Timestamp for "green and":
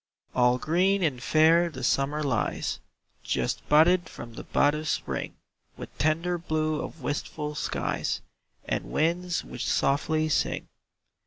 0.57-1.21